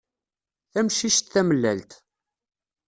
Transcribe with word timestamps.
Tamcict 0.71 1.25
tamellalt. 1.33 1.91